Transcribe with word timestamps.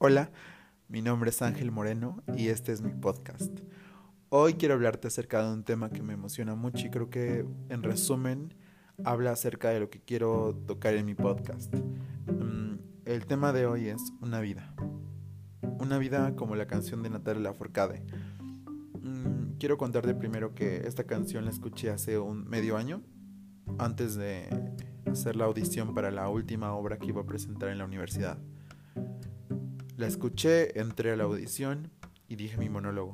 Hola, 0.00 0.30
mi 0.86 1.02
nombre 1.02 1.30
es 1.30 1.42
Ángel 1.42 1.72
Moreno 1.72 2.22
y 2.36 2.50
este 2.50 2.70
es 2.70 2.82
mi 2.82 2.92
podcast. 2.92 3.50
Hoy 4.28 4.54
quiero 4.54 4.74
hablarte 4.74 5.08
acerca 5.08 5.44
de 5.44 5.52
un 5.52 5.64
tema 5.64 5.90
que 5.90 6.04
me 6.04 6.12
emociona 6.12 6.54
mucho 6.54 6.86
y 6.86 6.90
creo 6.90 7.10
que 7.10 7.44
en 7.68 7.82
resumen 7.82 8.54
habla 9.02 9.32
acerca 9.32 9.70
de 9.70 9.80
lo 9.80 9.90
que 9.90 10.00
quiero 10.00 10.54
tocar 10.68 10.94
en 10.94 11.04
mi 11.04 11.16
podcast. 11.16 11.74
Mm, 12.26 12.76
el 13.06 13.26
tema 13.26 13.52
de 13.52 13.66
hoy 13.66 13.88
es 13.88 14.12
una 14.20 14.38
vida. 14.38 14.72
Una 15.80 15.98
vida 15.98 16.36
como 16.36 16.54
la 16.54 16.68
canción 16.68 17.02
de 17.02 17.10
Natalia 17.10 17.42
Lafourcade. 17.42 18.04
Mm, 19.02 19.58
quiero 19.58 19.78
contarte 19.78 20.14
primero 20.14 20.54
que 20.54 20.86
esta 20.86 21.08
canción 21.08 21.44
la 21.44 21.50
escuché 21.50 21.90
hace 21.90 22.20
un 22.20 22.48
medio 22.48 22.76
año 22.76 23.02
antes 23.80 24.14
de 24.14 24.48
hacer 25.10 25.34
la 25.34 25.46
audición 25.46 25.92
para 25.92 26.12
la 26.12 26.28
última 26.28 26.72
obra 26.74 26.98
que 26.98 27.08
iba 27.08 27.22
a 27.22 27.26
presentar 27.26 27.70
en 27.70 27.78
la 27.78 27.84
universidad. 27.84 28.38
La 29.98 30.06
escuché, 30.06 30.78
entré 30.78 31.10
a 31.10 31.16
la 31.16 31.24
audición 31.24 31.90
y 32.28 32.36
dije 32.36 32.56
mi 32.56 32.68
monólogo. 32.68 33.10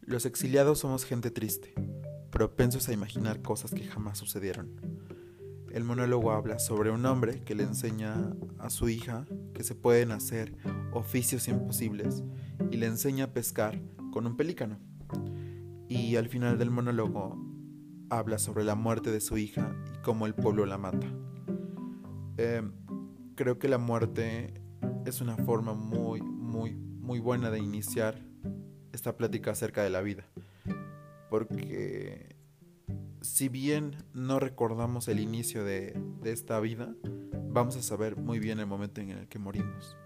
Los 0.00 0.26
exiliados 0.26 0.80
somos 0.80 1.04
gente 1.04 1.30
triste, 1.30 1.72
propensos 2.32 2.88
a 2.88 2.92
imaginar 2.92 3.40
cosas 3.40 3.70
que 3.70 3.84
jamás 3.84 4.18
sucedieron. 4.18 4.74
El 5.70 5.84
monólogo 5.84 6.32
habla 6.32 6.58
sobre 6.58 6.90
un 6.90 7.06
hombre 7.06 7.44
que 7.44 7.54
le 7.54 7.62
enseña 7.62 8.34
a 8.58 8.68
su 8.68 8.88
hija 8.88 9.26
que 9.54 9.62
se 9.62 9.76
pueden 9.76 10.10
hacer 10.10 10.56
oficios 10.92 11.46
imposibles 11.46 12.24
y 12.72 12.76
le 12.76 12.86
enseña 12.86 13.26
a 13.26 13.32
pescar 13.32 13.80
con 14.10 14.26
un 14.26 14.36
pelícano. 14.36 14.80
Y 15.88 16.16
al 16.16 16.28
final 16.28 16.58
del 16.58 16.72
monólogo 16.72 17.38
habla 18.10 18.38
sobre 18.38 18.64
la 18.64 18.74
muerte 18.74 19.12
de 19.12 19.20
su 19.20 19.38
hija 19.38 19.72
y 19.94 20.02
cómo 20.02 20.26
el 20.26 20.34
pueblo 20.34 20.66
la 20.66 20.78
mata. 20.78 21.06
Eh, 22.38 22.68
creo 23.36 23.60
que 23.60 23.68
la 23.68 23.78
muerte 23.78 24.63
es 25.06 25.20
una 25.20 25.36
forma 25.36 25.74
muy, 25.74 26.22
muy, 26.22 26.74
muy 26.74 27.20
buena 27.20 27.50
de 27.50 27.58
iniciar 27.58 28.20
esta 28.92 29.16
plática 29.16 29.50
acerca 29.50 29.82
de 29.82 29.90
la 29.90 30.00
vida. 30.00 30.24
Porque 31.30 32.36
si 33.20 33.48
bien 33.48 33.96
no 34.12 34.38
recordamos 34.38 35.08
el 35.08 35.20
inicio 35.20 35.64
de, 35.64 35.98
de 36.22 36.32
esta 36.32 36.60
vida, 36.60 36.94
vamos 37.50 37.76
a 37.76 37.82
saber 37.82 38.16
muy 38.16 38.38
bien 38.38 38.60
el 38.60 38.66
momento 38.66 39.00
en 39.00 39.10
el 39.10 39.28
que 39.28 39.38
morimos. 39.38 39.96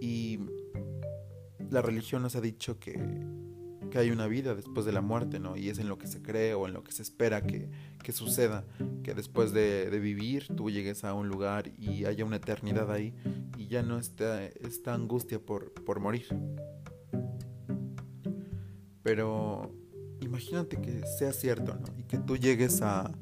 Y 0.00 0.40
la 1.70 1.82
religión 1.82 2.22
nos 2.22 2.36
ha 2.36 2.40
dicho 2.40 2.78
que 2.78 2.98
que 3.92 3.98
hay 3.98 4.10
una 4.10 4.26
vida 4.26 4.54
después 4.54 4.86
de 4.86 4.92
la 4.92 5.02
muerte, 5.02 5.38
¿no? 5.38 5.54
Y 5.54 5.68
es 5.68 5.78
en 5.78 5.86
lo 5.86 5.98
que 5.98 6.06
se 6.06 6.22
cree 6.22 6.54
o 6.54 6.66
en 6.66 6.72
lo 6.72 6.82
que 6.82 6.92
se 6.92 7.02
espera 7.02 7.42
que, 7.42 7.68
suceda, 8.10 8.64
que 9.04 9.12
después 9.12 9.52
de, 9.52 9.90
vivir 10.00 10.46
tú 10.56 10.70
llegues 10.70 11.04
a 11.04 11.12
un 11.12 11.28
lugar 11.28 11.70
y 11.76 12.06
haya 12.06 12.24
una 12.24 12.36
eternidad 12.36 12.90
ahí 12.90 13.14
y 13.58 13.66
ya 13.66 13.82
no 13.82 13.98
está 13.98 14.46
esta 14.46 14.94
angustia 14.94 15.38
por, 15.38 15.74
por 15.74 16.00
morir. 16.00 16.26
Pero 19.02 19.74
imagínate 20.22 20.80
que 20.80 21.06
sea 21.06 21.34
cierto, 21.34 21.74
¿no? 21.74 21.86
Y 21.98 22.04
que 22.04 22.16
tú 22.16 22.38
llegues 22.38 22.80
a, 22.80 23.12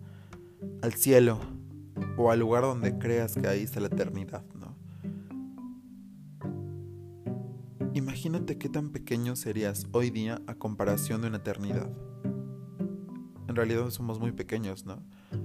al 0.83 0.95
cielo 0.95 1.41
o 2.17 2.31
al 2.31 2.39
lugar 2.39 2.63
donde 2.63 2.97
creas 2.97 3.35
que 3.35 3.49
ahí 3.49 3.65
está 3.65 3.81
la 3.81 3.89
eternidad, 3.89 4.45
Imagínate 7.93 8.57
qué 8.57 8.69
tan 8.69 8.91
pequeño 8.91 9.35
serías 9.35 9.89
hoy 9.91 10.11
día 10.11 10.41
a 10.47 10.55
comparación 10.55 11.23
de 11.23 11.29
una 11.29 11.39
eternidad. 11.39 11.91
En 13.49 13.57
realidad 13.57 13.91
somos 13.91 14.21
muy 14.21 14.31
pequeños, 14.31 14.87
¿no? 14.87 15.03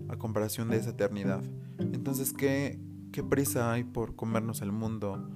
A 0.09 0.17
comparación 0.17 0.69
de 0.69 0.77
esa 0.77 0.91
eternidad. 0.91 1.41
Entonces, 1.79 2.33
¿qué, 2.33 2.79
qué 3.11 3.23
prisa 3.23 3.71
hay 3.71 3.83
por 3.83 4.15
comernos 4.15 4.61
el 4.61 4.71
mundo? 4.71 5.27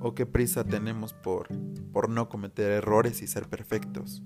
¿O 0.00 0.16
qué 0.16 0.26
prisa 0.26 0.64
tenemos 0.64 1.12
por, 1.12 1.46
por 1.92 2.08
no 2.08 2.28
cometer 2.28 2.72
errores 2.72 3.22
y 3.22 3.28
ser 3.28 3.48
perfectos? 3.48 4.24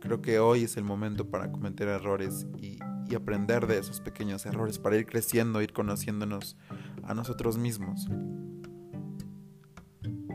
Creo 0.00 0.20
que 0.20 0.38
hoy 0.38 0.64
es 0.64 0.76
el 0.76 0.84
momento 0.84 1.30
para 1.30 1.50
cometer 1.50 1.88
errores 1.88 2.46
y, 2.58 2.78
y 3.08 3.14
aprender 3.14 3.66
de 3.66 3.78
esos 3.78 4.02
pequeños 4.02 4.44
errores, 4.44 4.78
para 4.78 4.98
ir 4.98 5.06
creciendo, 5.06 5.62
ir 5.62 5.72
conociéndonos 5.72 6.58
a 7.04 7.14
nosotros 7.14 7.56
mismos. 7.56 8.06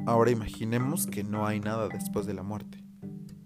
Ahora 0.05 0.31
imaginemos 0.31 1.07
que 1.07 1.23
no 1.23 1.47
hay 1.47 1.61
nada 1.61 1.87
después 1.87 2.25
de 2.25 2.33
la 2.33 2.43
muerte, 2.43 2.83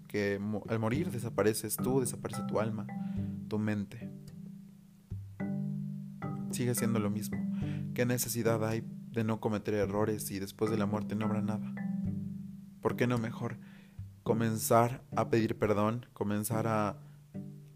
que 0.07 0.39
al 0.69 0.79
morir 0.79 1.11
desapareces 1.11 1.77
tú, 1.77 1.99
desaparece 1.99 2.41
tu 2.47 2.59
alma, 2.59 2.87
tu 3.47 3.59
mente. 3.59 4.09
Sigue 6.49 6.73
siendo 6.73 6.97
lo 6.99 7.11
mismo. 7.11 7.37
¿Qué 7.93 8.07
necesidad 8.07 8.67
hay 8.67 8.83
de 9.11 9.23
no 9.23 9.39
cometer 9.39 9.75
errores 9.75 10.31
y 10.31 10.39
después 10.39 10.71
de 10.71 10.77
la 10.77 10.87
muerte 10.87 11.15
no 11.15 11.25
habrá 11.25 11.43
nada? 11.43 11.75
¿Por 12.81 12.95
qué 12.95 13.05
no 13.05 13.19
mejor 13.19 13.59
comenzar 14.23 15.03
a 15.15 15.29
pedir 15.29 15.59
perdón, 15.59 16.07
comenzar 16.13 16.65
a, 16.65 16.97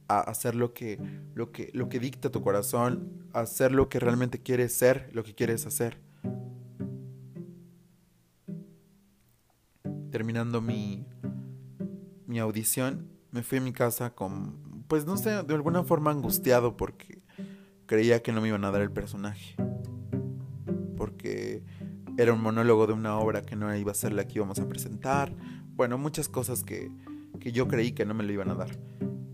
a 0.08 0.20
hacer 0.22 0.56
lo 0.56 0.74
que, 0.74 1.00
lo, 1.36 1.52
que, 1.52 1.70
lo 1.74 1.88
que 1.88 2.00
dicta 2.00 2.32
tu 2.32 2.42
corazón, 2.42 3.28
hacer 3.34 3.74
lo 3.74 3.90
que 3.90 4.00
realmente 4.00 4.42
quieres 4.42 4.74
ser, 4.74 5.12
lo 5.14 5.24
que 5.24 5.36
quieres 5.36 5.68
hacer? 5.68 6.00
Terminando 10.12 10.62
mi, 10.62 11.08
mi 12.28 12.40
audición, 12.40 13.10
me 13.32 13.44
fui 13.44 13.58
a 13.58 13.62
mi 13.62 13.74
casa 13.74 14.14
con, 14.14 14.86
pues 14.88 15.06
no 15.06 15.18
sé, 15.18 15.42
de 15.44 15.54
alguna 15.54 15.84
forma 15.84 16.12
angustiado 16.12 16.78
porque 16.78 17.22
creía 17.86 18.22
que 18.22 18.32
no 18.32 18.42
me 18.42 18.50
iban 18.50 18.64
a 18.66 18.72
dar 18.72 18.82
el 18.82 18.92
personaje. 18.92 19.56
Porque 20.96 21.64
era 22.18 22.34
un 22.34 22.42
monólogo 22.42 22.88
de 22.88 22.94
una 22.94 23.18
obra 23.18 23.42
que 23.42 23.56
no 23.56 23.76
iba 23.76 23.92
a 23.92 23.96
ser 23.96 24.14
la 24.14 24.28
que 24.28 24.36
íbamos 24.36 24.60
a 24.60 24.68
presentar. 24.68 25.36
Bueno, 25.76 25.98
muchas 25.98 26.30
cosas 26.30 26.64
que, 26.64 26.92
que 27.40 27.52
yo 27.52 27.68
creí 27.68 27.94
que 27.94 28.06
no 28.06 28.14
me 28.14 28.24
lo 28.24 28.32
iban 28.32 28.50
a 28.50 28.56
dar. 28.56 28.78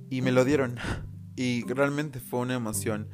Y 0.10 0.22
me 0.22 0.32
lo 0.32 0.46
dieron. 0.46 0.78
Y 1.40 1.72
realmente 1.72 2.20
fue 2.20 2.40
una 2.40 2.56
emoción. 2.56 3.10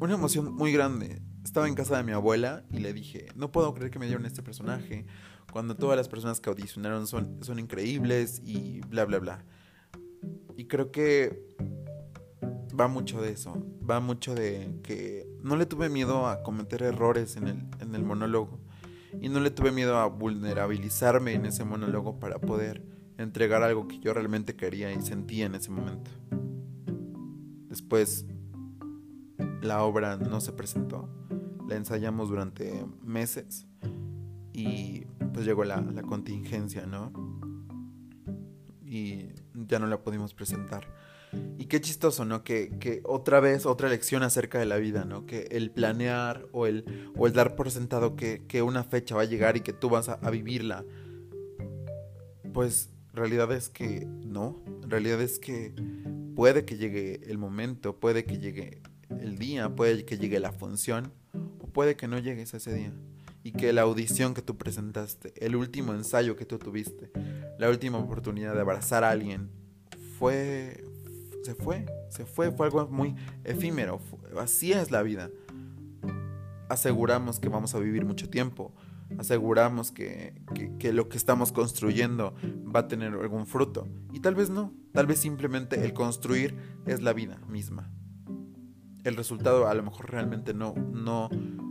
Una 0.00 0.14
emoción 0.14 0.52
muy 0.52 0.72
grande. 0.72 1.22
Estaba 1.44 1.68
en 1.68 1.76
casa 1.76 1.96
de 1.96 2.02
mi 2.02 2.10
abuela 2.10 2.64
y 2.72 2.78
le 2.80 2.92
dije, 2.92 3.28
no 3.36 3.52
puedo 3.52 3.72
creer 3.74 3.92
que 3.92 4.00
me 4.00 4.06
dieron 4.06 4.26
este 4.26 4.42
personaje, 4.42 5.06
cuando 5.52 5.76
todas 5.76 5.96
las 5.96 6.08
personas 6.08 6.40
que 6.40 6.50
audicionaron 6.50 7.06
son, 7.06 7.42
son 7.42 7.58
increíbles 7.58 8.40
y 8.44 8.80
bla, 8.82 9.04
bla, 9.04 9.18
bla. 9.18 9.44
Y 10.56 10.66
creo 10.66 10.90
que 10.90 11.46
va 12.78 12.88
mucho 12.88 13.20
de 13.20 13.32
eso, 13.32 13.54
va 13.88 14.00
mucho 14.00 14.34
de 14.34 14.78
que 14.82 15.26
no 15.42 15.56
le 15.56 15.66
tuve 15.66 15.88
miedo 15.88 16.26
a 16.26 16.42
cometer 16.42 16.82
errores 16.82 17.36
en 17.36 17.48
el, 17.48 17.66
en 17.80 17.94
el 17.94 18.04
monólogo 18.04 18.60
y 19.20 19.28
no 19.28 19.40
le 19.40 19.50
tuve 19.50 19.72
miedo 19.72 19.96
a 19.96 20.06
vulnerabilizarme 20.06 21.34
en 21.34 21.46
ese 21.46 21.64
monólogo 21.64 22.20
para 22.20 22.38
poder 22.38 22.82
entregar 23.18 23.62
algo 23.62 23.88
que 23.88 23.98
yo 23.98 24.14
realmente 24.14 24.56
quería 24.56 24.92
y 24.92 25.00
sentía 25.00 25.46
en 25.46 25.54
ese 25.54 25.70
momento. 25.70 26.10
Después 27.68 28.26
la 29.62 29.82
obra 29.82 30.16
no 30.16 30.40
se 30.40 30.52
presentó 30.52 31.08
la 31.70 31.76
ensayamos 31.76 32.28
durante 32.28 32.84
meses 33.04 33.64
y 34.52 35.04
pues 35.32 35.46
llegó 35.46 35.64
la, 35.64 35.82
contingencia, 36.02 36.86
¿no? 36.86 37.12
Y 38.84 39.28
ya 39.54 39.78
no 39.78 39.86
la 39.86 40.02
pudimos 40.02 40.34
presentar. 40.34 40.88
Y 41.58 41.66
qué 41.66 41.80
chistoso, 41.80 42.24
¿no? 42.24 42.42
Que, 42.42 43.00
otra 43.04 43.40
vez, 43.40 43.66
otra 43.66 43.88
lección 43.88 44.22
acerca 44.22 44.58
de 44.58 44.66
la 44.66 44.76
vida, 44.76 45.04
¿no? 45.04 45.26
Que 45.26 45.48
el 45.52 45.70
planear 45.70 46.46
o 46.52 46.66
el, 46.66 47.12
o 47.16 47.26
el 47.26 47.32
dar 47.32 47.54
por 47.54 47.70
sentado 47.70 48.16
que, 48.16 48.62
una 48.62 48.82
fecha 48.82 49.14
va 49.14 49.22
a 49.22 49.26
llegar 49.26 49.56
y 49.56 49.60
que 49.60 49.72
tú 49.72 49.88
vas 49.88 50.08
a, 50.08 50.14
a 50.14 50.30
vivirla, 50.30 50.84
pues 52.52 52.90
realidad 53.12 53.52
es 53.52 53.68
que 53.68 54.06
no, 54.06 54.62
realidad 54.82 55.20
es 55.20 55.38
que 55.38 55.72
puede 56.34 56.64
que 56.64 56.76
llegue 56.76 57.20
el 57.30 57.38
momento, 57.38 58.00
puede 58.00 58.24
que 58.24 58.38
llegue 58.38 58.82
el 59.08 59.38
día, 59.38 59.74
puede 59.74 60.04
que 60.04 60.18
llegue 60.18 60.40
la 60.40 60.52
función, 60.52 61.12
puede 61.72 61.96
que 61.96 62.08
no 62.08 62.18
llegues 62.18 62.54
a 62.54 62.56
ese 62.56 62.74
día 62.74 62.92
y 63.42 63.52
que 63.52 63.72
la 63.72 63.82
audición 63.82 64.34
que 64.34 64.42
tú 64.42 64.56
presentaste, 64.56 65.32
el 65.44 65.56
último 65.56 65.94
ensayo 65.94 66.36
que 66.36 66.44
tú 66.44 66.58
tuviste, 66.58 67.10
la 67.58 67.68
última 67.70 67.98
oportunidad 67.98 68.54
de 68.54 68.60
abrazar 68.60 69.04
a 69.04 69.10
alguien, 69.10 69.50
fue, 70.18 70.84
se 71.42 71.54
fue, 71.54 71.86
se 72.10 72.26
fue, 72.26 72.50
fue 72.50 72.66
algo 72.66 72.86
muy 72.88 73.14
efímero, 73.44 74.00
así 74.38 74.72
es 74.72 74.90
la 74.90 75.02
vida. 75.02 75.30
Aseguramos 76.68 77.40
que 77.40 77.48
vamos 77.48 77.74
a 77.74 77.78
vivir 77.78 78.04
mucho 78.04 78.28
tiempo, 78.28 78.74
aseguramos 79.18 79.90
que, 79.90 80.34
que, 80.78 80.92
lo 80.92 81.08
que 81.08 81.16
estamos 81.16 81.52
construyendo 81.52 82.34
va 82.44 82.80
a 82.80 82.88
tener 82.88 83.14
algún 83.14 83.46
fruto, 83.46 83.88
y 84.12 84.20
tal 84.20 84.34
vez 84.34 84.50
no, 84.50 84.74
tal 84.92 85.06
vez 85.06 85.18
simplemente 85.18 85.82
el 85.84 85.94
construir 85.94 86.54
es 86.86 87.00
la 87.02 87.14
vida 87.14 87.38
misma. 87.48 87.90
El 89.02 89.16
resultado 89.16 89.66
a 89.66 89.72
lo 89.72 89.82
mejor 89.82 90.10
realmente 90.10 90.52
no, 90.52 90.74
no, 90.74 91.30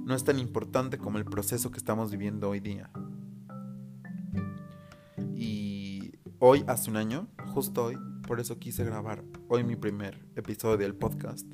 no 0.10 0.16
es 0.16 0.24
tan 0.24 0.40
importante 0.40 0.98
como 0.98 1.20
el 1.20 1.26
proceso 1.26 1.70
que 1.70 1.78
estamos 1.78 2.10
viviendo 2.10 2.50
hoy 2.50 2.60
día. 2.60 2.90
Y 5.36 6.14
hoy, 6.40 6.64
hace 6.66 6.90
un 6.90 6.98
año, 6.98 7.28
justo 7.54 7.86
hoy, 7.86 7.98
por 8.26 8.40
eso 8.40 8.58
quise 8.58 8.84
grabar 8.84 9.24
hoy 9.50 9.64
mi 9.64 9.76
primer 9.76 10.26
episodio 10.36 10.78
del 10.78 10.96
podcast. 10.96 11.46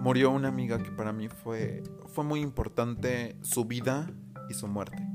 murió 0.00 0.32
una 0.32 0.48
amiga 0.48 0.82
que 0.82 0.90
para 0.90 1.12
mí 1.12 1.28
fue, 1.28 1.84
fue 2.06 2.24
muy 2.24 2.40
importante 2.40 3.36
su 3.42 3.64
vida 3.64 4.10
y 4.50 4.54
su 4.54 4.66
muerte. 4.66 5.06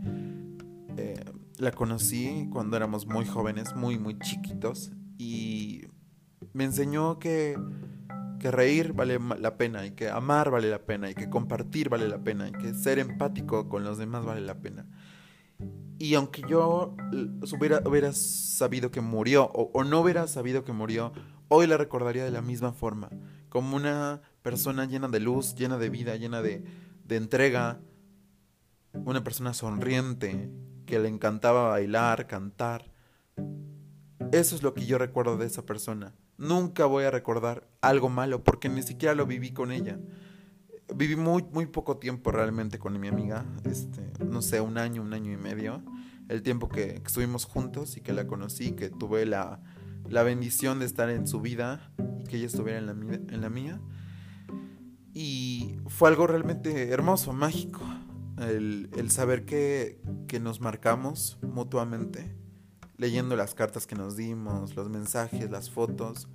Eh, 0.96 1.26
la 1.58 1.72
conocí 1.72 2.48
cuando 2.54 2.78
éramos 2.78 3.08
muy 3.08 3.26
jóvenes, 3.26 3.76
muy, 3.76 4.00
muy 4.00 4.18
chiquitos, 4.20 4.94
y 5.18 5.82
me 6.54 6.64
enseñó 6.64 7.20
que, 7.20 7.60
que 8.39 8.51
reír 8.51 8.94
vale 8.94 9.19
la 9.39 9.57
pena, 9.57 9.86
y 9.86 9.92
que 9.92 10.10
amar 10.10 10.51
vale 10.51 10.69
la 10.69 10.80
pena, 10.80 11.10
y 11.10 11.16
que 11.16 11.30
compartir 11.30 11.89
vale 11.89 12.07
la 12.07 12.19
pena, 12.19 12.50
y 12.50 12.51
que 12.51 12.74
ser 12.74 13.00
empático 13.00 13.69
con 13.69 13.84
los 13.84 13.98
demás 13.98 14.25
vale 14.25 14.42
la 14.42 14.56
pena. 14.60 14.86
Y 16.00 16.13
aunque 16.13 16.44
yo 16.48 16.95
hubiera, 17.88 18.13
sabido 18.13 18.92
que 18.92 19.01
murió, 19.01 19.45
o, 19.54 19.72
o 19.74 19.84
no 19.84 20.01
hubiera 20.01 20.28
sabido 20.28 20.63
que 20.63 20.74
murió, 20.74 21.12
hoy 21.48 21.66
la 21.68 21.78
recordaría 21.78 22.24
de 22.24 22.31
la 22.31 22.42
misma 22.42 22.74
forma, 22.74 23.10
como 23.50 23.75
una 23.75 24.22
persona 24.44 24.86
llena 24.86 25.07
de 25.07 25.19
luz, 25.19 25.56
llena 25.56 25.78
de 25.78 25.90
vida, 25.90 26.16
llena 26.16 26.42
de, 26.42 26.63
de 27.06 27.16
entrega, 27.16 27.80
una 28.94 29.24
persona 29.24 29.54
sonriente, 29.54 30.51
que 30.86 31.00
le 31.00 31.10
encantaba 31.10 31.69
bailar, 31.69 32.28
cantar. 32.28 32.92
Eso 34.32 34.56
es 34.56 34.64
lo 34.64 34.74
que 34.74 34.86
yo 34.86 34.98
recuerdo 34.98 35.38
de 35.38 35.46
esa 35.46 35.66
persona. 35.66 36.14
Nunca 36.38 36.86
voy 36.86 37.06
a 37.06 37.12
recordar 37.12 37.68
algo 37.82 38.10
malo 38.10 38.44
porque 38.44 38.70
ni 38.70 38.84
siquiera 38.84 39.16
lo 39.16 39.26
viví 39.26 39.52
con 39.52 39.72
ella. 39.72 40.00
Viví 40.96 41.16
muy, 41.16 41.44
muy 41.52 41.66
poco 41.66 41.98
tiempo 41.98 42.32
realmente 42.32 42.80
con 42.80 43.00
mi 43.00 43.08
amiga, 43.08 43.46
este, 43.66 44.12
no 44.24 44.42
sé, 44.42 44.62
un 44.62 44.78
año, 44.78 45.02
un 45.02 45.14
año 45.14 45.32
y 45.32 45.38
medio. 45.38 45.84
El 46.30 46.42
tiempo 46.44 46.70
que, 46.70 47.02
estuvimos 47.06 47.46
juntos 47.46 47.98
y 47.98 48.02
que 48.02 48.14
la 48.14 48.28
conocí, 48.28 48.72
que 48.72 48.90
tuve 48.90 49.26
la, 49.26 49.62
la, 50.10 50.24
bendición 50.24 50.80
de 50.80 50.86
estar 50.86 51.10
en 51.10 51.28
su 51.28 51.42
vida 51.42 51.94
y 52.20 52.26
que 52.26 52.38
ella 52.38 52.48
estuviera 52.48 52.80
en 52.80 52.86
la, 52.86 52.92
en 52.94 53.42
la 53.42 53.50
mía. 53.50 53.82
Y 55.14 55.78
fue 55.88 56.10
algo 56.10 56.28
realmente 56.28 56.90
hermoso, 56.90 57.34
mágico 57.34 57.82
el, 58.40 59.10
saber 59.10 59.46
que, 59.46 60.00
que 60.28 60.40
nos 60.40 60.62
marcamos 60.62 61.40
mutuamente, 61.42 62.36
leyendo 62.98 63.36
las 63.36 63.54
cartas 63.54 63.88
que 63.88 63.96
nos 63.96 64.16
dimos, 64.16 64.76
los 64.76 64.90
mensajes, 64.90 65.50
las 65.50 65.70
fotos, 65.70 66.28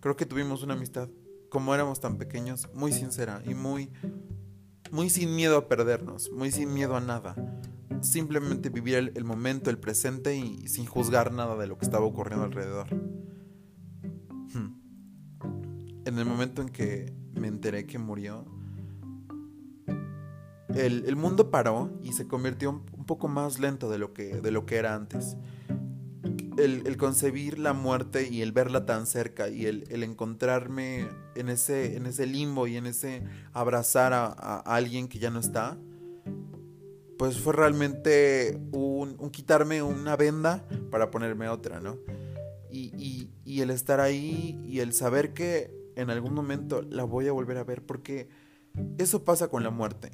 creo 0.00 0.16
que 0.16 0.26
tuvimos 0.26 0.62
una 0.62 0.74
amistad, 0.74 1.08
como 1.48 1.74
éramos 1.74 2.00
tan 2.00 2.18
pequeños, 2.18 2.68
muy 2.74 2.92
sincera 2.92 3.42
y 3.46 3.54
muy, 3.54 3.90
muy 4.90 5.10
sin 5.10 5.34
miedo 5.34 5.56
a 5.56 5.68
perdernos, 5.68 6.30
muy 6.32 6.50
sin 6.50 6.72
miedo 6.72 6.96
a 6.96 7.00
nada. 7.00 7.34
Simplemente 8.02 8.68
vivir 8.68 9.12
el, 9.14 9.24
momento, 9.24 9.70
el 9.70 9.78
presente 9.78 10.36
y 10.36 10.66
sin 10.68 10.86
juzgar 10.86 11.32
nada 11.32 11.56
de 11.56 11.66
lo 11.66 11.78
que 11.78 11.84
estaba 11.84 12.04
ocurriendo 12.04 12.44
alrededor. 12.44 12.92
Hmm. 14.52 14.74
En 16.04 16.18
el 16.18 16.24
momento 16.24 16.62
en 16.62 16.68
que 16.68 17.14
me 17.34 17.46
enteré 17.46 17.86
que 17.86 17.98
murió, 17.98 18.44
el, 20.74 21.16
mundo 21.16 21.50
paró 21.50 21.90
y 22.02 22.12
se 22.12 22.26
convirtió 22.26 22.70
un, 22.70 23.04
poco 23.04 23.28
más 23.28 23.60
lento 23.60 23.90
de 23.90 23.98
lo 23.98 24.12
que, 24.12 24.40
de 24.40 24.50
lo 24.50 24.66
que 24.66 24.76
era 24.76 24.94
antes. 24.94 25.36
El, 26.56 26.96
concebir 26.96 27.58
la 27.58 27.72
muerte 27.72 28.28
y 28.28 28.42
el 28.42 28.52
verla 28.52 28.86
tan 28.86 29.06
cerca 29.06 29.48
y 29.48 29.66
el, 29.66 30.02
encontrarme 30.02 31.08
en 31.34 31.48
ese, 31.48 31.96
en 31.96 32.06
ese 32.06 32.26
limbo 32.26 32.66
y 32.66 32.76
en 32.76 32.86
ese 32.86 33.22
abrazar 33.52 34.12
a, 34.12 34.58
alguien 34.60 35.08
que 35.08 35.18
ya 35.18 35.30
no 35.30 35.40
está, 35.40 35.78
pues 37.18 37.38
fue 37.38 37.52
realmente 37.52 38.60
un, 38.72 39.16
quitarme 39.30 39.82
una 39.82 40.16
venda 40.16 40.66
para 40.90 41.10
ponerme 41.10 41.48
otra, 41.48 41.80
¿no? 41.80 41.98
Y, 42.70 43.30
y 43.44 43.60
el 43.60 43.70
estar 43.70 44.00
ahí 44.00 44.58
y 44.66 44.80
el 44.80 44.92
saber 44.94 45.34
que 45.34 45.74
en 45.96 46.08
algún 46.10 46.32
momento 46.32 46.82
la 46.82 47.04
voy 47.04 47.28
a 47.28 47.32
volver 47.32 47.58
a 47.58 47.64
ver, 47.64 47.84
porque 47.84 48.28
eso 48.98 49.24
pasa 49.24 49.48
con 49.48 49.62
la 49.62 49.70
muerte 49.70 50.10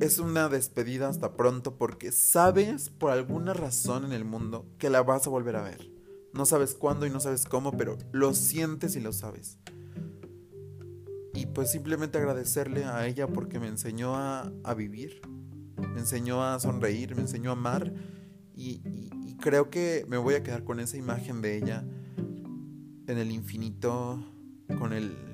es 0.00 0.18
una 0.18 0.48
despedida 0.48 1.08
hasta 1.08 1.34
pronto 1.36 1.76
porque 1.76 2.12
sabes 2.12 2.90
por 2.90 3.10
alguna 3.10 3.52
razón 3.52 4.04
en 4.04 4.12
el 4.12 4.24
mundo 4.24 4.66
que 4.78 4.90
la 4.90 5.02
vas 5.02 5.26
a 5.26 5.30
volver 5.30 5.56
a 5.56 5.62
ver. 5.62 5.90
No 6.32 6.46
sabes 6.46 6.74
cuándo 6.74 7.06
y 7.06 7.10
no 7.10 7.20
sabes 7.20 7.44
cómo, 7.44 7.76
pero 7.76 7.98
lo 8.12 8.34
sientes 8.34 8.96
y 8.96 9.00
lo 9.00 9.12
sabes. 9.12 9.58
Y 11.34 11.46
pues 11.46 11.70
simplemente 11.70 12.18
agradecerle 12.18 12.84
a 12.84 13.06
ella 13.06 13.26
porque 13.26 13.58
me 13.58 13.68
enseñó 13.68 14.16
a, 14.16 14.50
vivir, 14.76 15.20
me 15.76 16.00
enseñó 16.00 16.44
a 16.44 16.58
sonreír, 16.60 17.14
me 17.14 17.22
enseñó 17.22 17.50
a 17.50 17.54
amar 17.54 17.92
y, 18.54 18.82
y 18.84 19.36
creo 19.36 19.70
que 19.70 20.04
me 20.08 20.16
voy 20.16 20.34
a 20.34 20.42
quedar 20.42 20.64
con 20.64 20.80
esa 20.80 20.96
imagen 20.96 21.42
de 21.42 21.56
ella 21.56 21.84
en 23.06 23.18
el 23.18 23.30
infinito, 23.30 24.22
con 24.78 24.92
el 24.92 25.27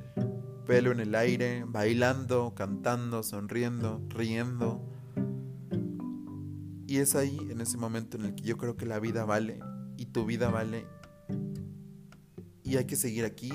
pelo 0.67 0.93
en 0.93 1.01
el 1.01 1.15
aire, 1.15 1.65
bailando, 1.67 2.55
cantando, 2.55 3.23
sonriendo, 3.23 4.01
riendo. 4.09 4.83
Y 6.87 6.99
es 6.99 7.15
ahí, 7.15 7.39
en 7.51 7.61
ese 7.61 7.77
momento 7.77 8.17
en 8.17 8.27
el 8.27 8.35
que 8.35 8.45
yo 8.45 8.57
creo 8.57 8.77
que 8.77 8.87
la 8.87 8.99
vida 8.99 9.25
vale 9.25 9.61
y 9.97 10.07
tu 10.07 10.25
vida 10.25 10.51
vale. 10.51 10.87
Y 12.63 12.77
hay 12.77 12.87
que 12.87 12.97
seguir 12.97 13.25
aquí, 13.25 13.53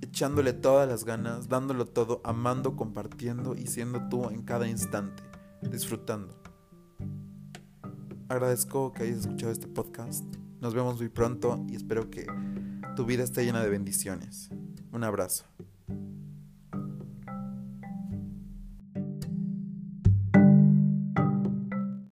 echándole 0.00 0.52
todas 0.52 0.88
las 0.88 1.04
ganas, 1.04 1.48
dándolo 1.48 1.86
todo, 1.86 2.20
amando, 2.24 2.76
compartiendo 2.76 3.54
y 3.54 3.66
siendo 3.66 4.08
tú 4.08 4.28
en 4.30 4.42
cada 4.42 4.68
instante, 4.68 5.22
disfrutando. 5.62 6.40
Agradezco 8.28 8.92
que 8.92 9.04
hayas 9.04 9.20
escuchado 9.20 9.52
este 9.52 9.68
podcast. 9.68 10.24
Nos 10.60 10.74
vemos 10.74 10.98
muy 10.98 11.08
pronto 11.08 11.64
y 11.68 11.76
espero 11.76 12.10
que 12.10 12.26
tu 12.96 13.04
vida 13.06 13.24
esté 13.24 13.44
llena 13.44 13.62
de 13.62 13.70
bendiciones. 13.70 14.50
Un 14.92 15.04
abrazo. 15.04 15.44